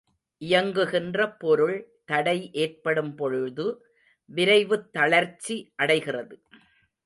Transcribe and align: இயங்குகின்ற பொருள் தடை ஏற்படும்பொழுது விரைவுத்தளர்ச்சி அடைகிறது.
இயங்குகின்ற 0.41 1.27
பொருள் 1.37 1.75
தடை 2.05 2.35
ஏற்படும்பொழுது 2.53 3.65
விரைவுத்தளர்ச்சி 4.29 5.57
அடைகிறது. 5.75 6.35